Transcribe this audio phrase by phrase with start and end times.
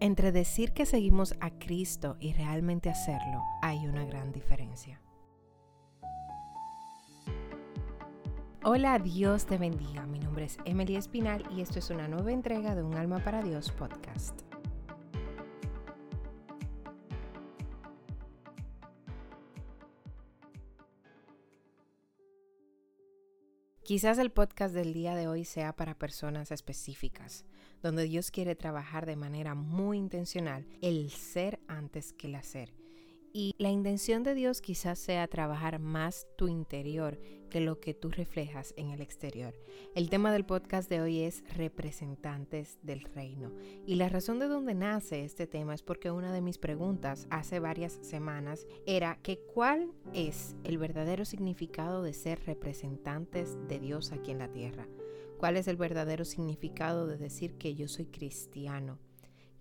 [0.00, 5.00] Entre decir que seguimos a Cristo y realmente hacerlo, hay una gran diferencia.
[8.64, 10.06] Hola, Dios te bendiga.
[10.06, 13.42] Mi nombre es Emily Espinal y esto es una nueva entrega de Un Alma para
[13.42, 14.40] Dios podcast.
[23.82, 27.44] Quizás el podcast del día de hoy sea para personas específicas,
[27.84, 32.72] donde Dios quiere trabajar de manera muy intencional el ser antes que el hacer
[33.36, 37.18] y la intención de Dios quizás sea trabajar más tu interior
[37.50, 39.54] que lo que tú reflejas en el exterior.
[39.96, 43.50] El tema del podcast de hoy es representantes del reino.
[43.86, 47.58] Y la razón de donde nace este tema es porque una de mis preguntas hace
[47.58, 54.30] varias semanas era que cuál es el verdadero significado de ser representantes de Dios aquí
[54.30, 54.86] en la tierra.
[55.38, 58.98] ¿Cuál es el verdadero significado de decir que yo soy cristiano?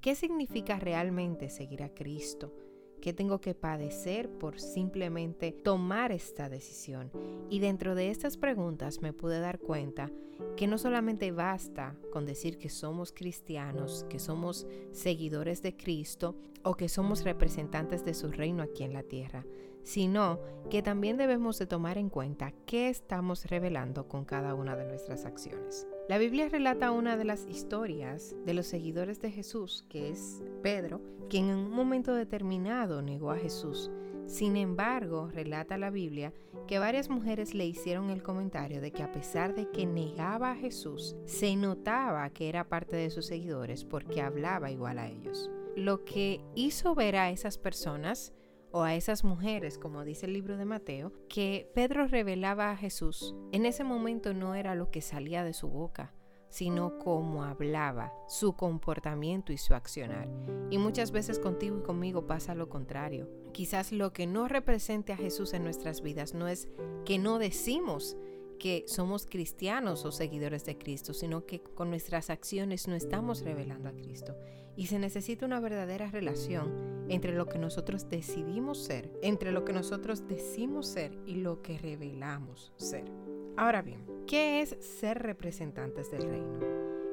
[0.00, 2.52] ¿Qué significa realmente seguir a Cristo?
[3.00, 7.10] ¿Qué tengo que padecer por simplemente tomar esta decisión?
[7.50, 10.10] Y dentro de estas preguntas me pude dar cuenta
[10.56, 16.74] que no solamente basta con decir que somos cristianos, que somos seguidores de Cristo o
[16.74, 19.44] que somos representantes de su reino aquí en la tierra,
[19.82, 24.86] sino que también debemos de tomar en cuenta qué estamos revelando con cada una de
[24.86, 25.86] nuestras acciones.
[26.08, 31.00] La Biblia relata una de las historias de los seguidores de Jesús, que es Pedro,
[31.28, 33.90] quien en un momento determinado negó a Jesús.
[34.26, 36.32] Sin embargo, relata la Biblia
[36.66, 40.56] que varias mujeres le hicieron el comentario de que a pesar de que negaba a
[40.56, 45.50] Jesús, se notaba que era parte de sus seguidores porque hablaba igual a ellos.
[45.76, 48.32] Lo que hizo ver a esas personas
[48.72, 53.34] o a esas mujeres, como dice el libro de Mateo, que Pedro revelaba a Jesús,
[53.52, 56.14] en ese momento no era lo que salía de su boca,
[56.48, 60.28] sino cómo hablaba, su comportamiento y su accionar.
[60.70, 63.28] Y muchas veces contigo y conmigo pasa lo contrario.
[63.52, 66.68] Quizás lo que no represente a Jesús en nuestras vidas no es
[67.04, 68.16] que no decimos
[68.62, 73.88] que somos cristianos o seguidores de Cristo, sino que con nuestras acciones no estamos revelando
[73.88, 74.36] a Cristo.
[74.76, 79.72] Y se necesita una verdadera relación entre lo que nosotros decidimos ser, entre lo que
[79.72, 83.10] nosotros decimos ser y lo que revelamos ser.
[83.56, 86.60] Ahora bien, ¿qué es ser representantes del reino?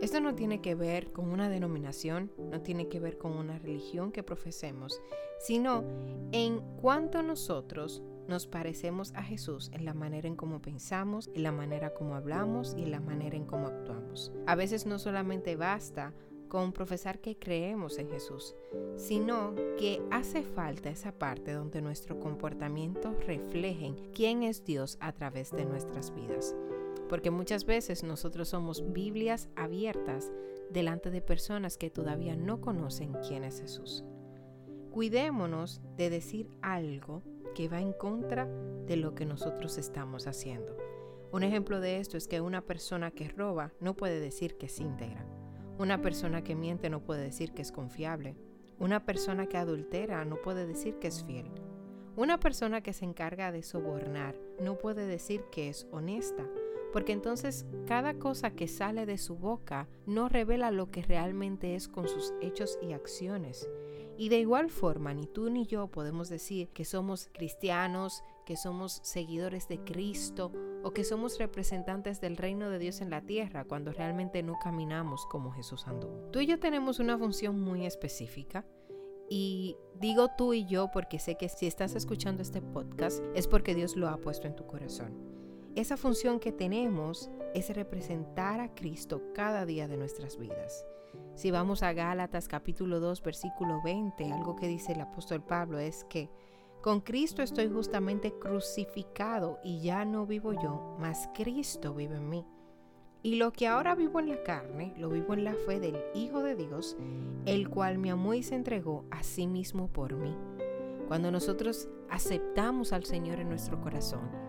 [0.00, 4.10] Esto no tiene que ver con una denominación, no tiene que ver con una religión
[4.10, 5.00] que profesemos,
[5.38, 5.84] sino
[6.32, 11.52] en cuanto nosotros nos parecemos a Jesús en la manera en cómo pensamos, en la
[11.52, 14.32] manera como hablamos y en la manera en cómo actuamos.
[14.46, 16.12] A veces no solamente basta
[16.48, 18.54] con profesar que creemos en Jesús,
[18.96, 25.50] sino que hace falta esa parte donde nuestro comportamiento refleje quién es Dios a través
[25.50, 26.54] de nuestras vidas.
[27.08, 30.32] Porque muchas veces nosotros somos Biblias abiertas
[30.70, 34.04] delante de personas que todavía no conocen quién es Jesús.
[34.90, 37.22] Cuidémonos de decir algo
[37.56, 38.46] que va en contra
[38.86, 40.76] de lo que nosotros estamos haciendo.
[41.32, 44.78] Un ejemplo de esto es que una persona que roba no puede decir que es
[44.78, 45.26] íntegra
[45.78, 48.34] una persona que miente no puede decir que es confiable.
[48.78, 51.50] Una persona que adultera no puede decir que es fiel.
[52.16, 56.48] Una persona que se encarga de sobornar no puede decir que es honesta,
[56.96, 61.88] porque entonces cada cosa que sale de su boca no revela lo que realmente es
[61.88, 63.68] con sus hechos y acciones.
[64.16, 68.98] Y de igual forma, ni tú ni yo podemos decir que somos cristianos, que somos
[69.02, 70.50] seguidores de Cristo
[70.84, 75.26] o que somos representantes del reino de Dios en la tierra cuando realmente no caminamos
[75.26, 76.08] como Jesús andó.
[76.32, 78.64] Tú y yo tenemos una función muy específica
[79.28, 83.74] y digo tú y yo porque sé que si estás escuchando este podcast es porque
[83.74, 85.35] Dios lo ha puesto en tu corazón.
[85.76, 90.86] Esa función que tenemos es representar a Cristo cada día de nuestras vidas.
[91.34, 96.04] Si vamos a Gálatas capítulo 2 versículo 20, algo que dice el apóstol Pablo es
[96.04, 96.30] que
[96.80, 102.46] con Cristo estoy justamente crucificado y ya no vivo yo, mas Cristo vive en mí.
[103.22, 106.42] Y lo que ahora vivo en la carne, lo vivo en la fe del Hijo
[106.42, 106.96] de Dios,
[107.44, 110.34] el cual me amó y se entregó a sí mismo por mí.
[111.06, 114.46] Cuando nosotros aceptamos al Señor en nuestro corazón,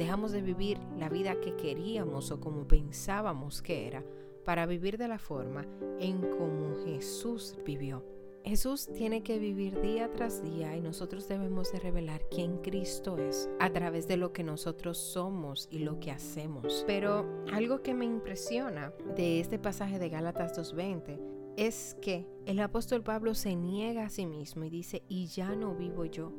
[0.00, 4.02] dejamos de vivir la vida que queríamos o como pensábamos que era,
[4.46, 5.66] para vivir de la forma
[5.98, 8.02] en como Jesús vivió.
[8.42, 13.50] Jesús tiene que vivir día tras día y nosotros debemos de revelar quién Cristo es
[13.60, 16.82] a través de lo que nosotros somos y lo que hacemos.
[16.86, 21.20] Pero algo que me impresiona de este pasaje de Gálatas 2.20
[21.58, 25.74] es que el apóstol Pablo se niega a sí mismo y dice, y ya no
[25.74, 26.32] vivo yo.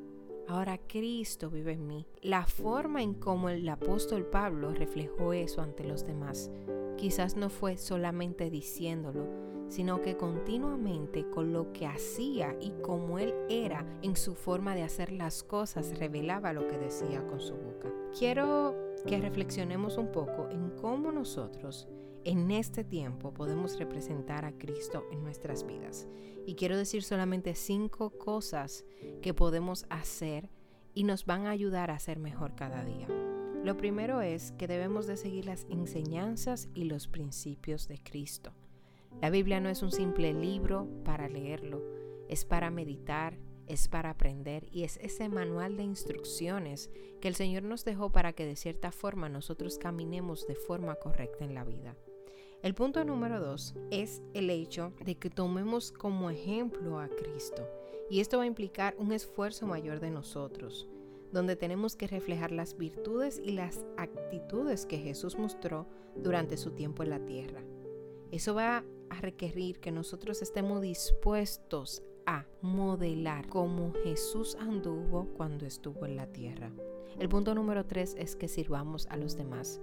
[0.51, 2.06] Ahora Cristo vive en mí.
[2.21, 6.51] La forma en cómo el apóstol Pablo reflejó eso ante los demás
[7.01, 9.25] quizás no fue solamente diciéndolo,
[9.69, 14.83] sino que continuamente con lo que hacía y como él era en su forma de
[14.83, 17.92] hacer las cosas revelaba lo que decía con su boca.
[18.18, 18.75] Quiero
[19.07, 21.88] que reflexionemos un poco en cómo nosotros
[22.24, 26.07] en este tiempo podemos representar a Cristo en nuestras vidas.
[26.45, 28.85] Y quiero decir solamente cinco cosas
[29.21, 30.49] que podemos hacer
[30.93, 33.07] y nos van a ayudar a ser mejor cada día.
[33.63, 38.53] Lo primero es que debemos de seguir las enseñanzas y los principios de Cristo.
[39.21, 41.83] La Biblia no es un simple libro para leerlo,
[42.27, 46.89] es para meditar, es para aprender y es ese manual de instrucciones
[47.21, 51.45] que el Señor nos dejó para que de cierta forma nosotros caminemos de forma correcta
[51.45, 51.95] en la vida.
[52.63, 57.68] El punto número dos es el hecho de que tomemos como ejemplo a Cristo
[58.08, 60.88] y esto va a implicar un esfuerzo mayor de nosotros,
[61.31, 67.02] donde tenemos que reflejar las virtudes y las actitudes que Jesús mostró durante su tiempo
[67.02, 67.63] en la tierra.
[68.30, 76.06] Eso va a requerir que nosotros estemos dispuestos a modelar como Jesús anduvo cuando estuvo
[76.06, 76.72] en la tierra.
[77.18, 79.81] El punto número tres es que sirvamos a los demás.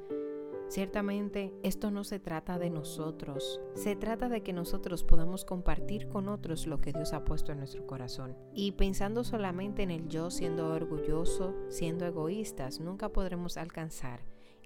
[0.69, 6.29] Ciertamente esto no se trata de nosotros, se trata de que nosotros podamos compartir con
[6.29, 8.37] otros lo que Dios ha puesto en nuestro corazón.
[8.53, 14.21] Y pensando solamente en el yo siendo orgulloso, siendo egoístas, nunca podremos alcanzar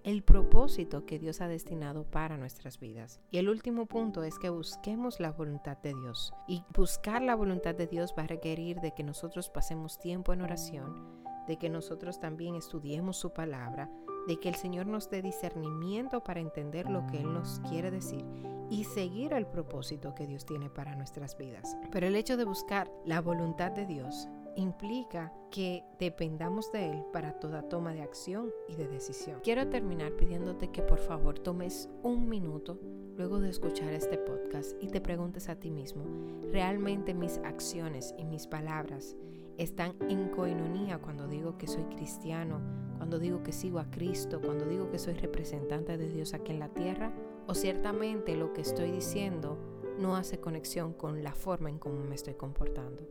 [0.05, 3.21] el propósito que Dios ha destinado para nuestras vidas.
[3.31, 6.33] Y el último punto es que busquemos la voluntad de Dios.
[6.49, 10.43] Y buscar la voluntad de Dios va a requerir de que nosotros pasemos tiempo en
[10.43, 13.91] oración, de que nosotros también estudiemos su palabra,
[14.27, 18.25] de que el Señor nos dé discernimiento para entender lo que Él nos quiere decir
[18.71, 21.77] y seguir el propósito que Dios tiene para nuestras vidas.
[21.91, 27.33] Pero el hecho de buscar la voluntad de Dios implica que dependamos de Él para
[27.33, 29.41] toda toma de acción y de decisión.
[29.43, 32.79] Quiero terminar pidiéndote que por favor tomes un minuto
[33.17, 36.05] luego de escuchar este podcast y te preguntes a ti mismo,
[36.51, 39.17] ¿realmente mis acciones y mis palabras
[39.63, 42.61] están en coinonía cuando digo que soy cristiano,
[42.97, 46.59] cuando digo que sigo a Cristo, cuando digo que soy representante de Dios aquí en
[46.59, 47.13] la tierra?
[47.47, 49.59] ¿O ciertamente lo que estoy diciendo
[49.99, 53.09] no hace conexión con la forma en cómo me estoy comportando?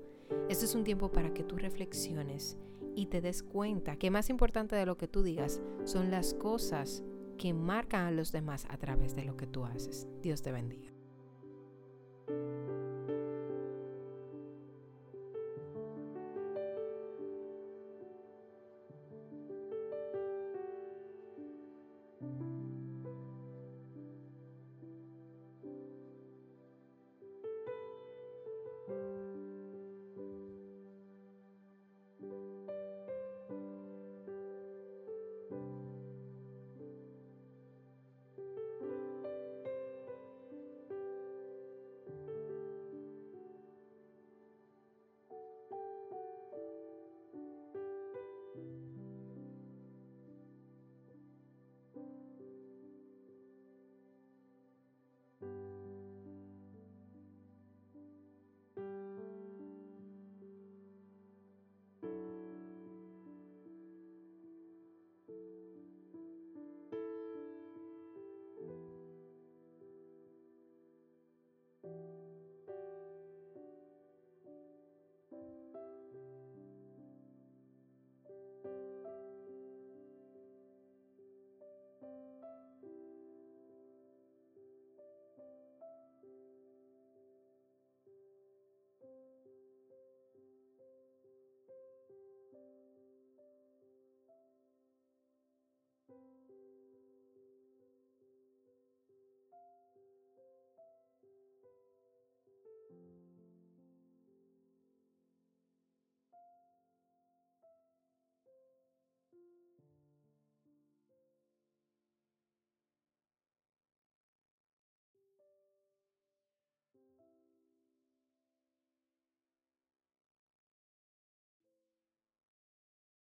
[0.49, 2.57] Este es un tiempo para que tú reflexiones
[2.95, 7.03] y te des cuenta que más importante de lo que tú digas son las cosas
[7.37, 10.07] que marcan a los demás a través de lo que tú haces.
[10.21, 10.90] Dios te bendiga.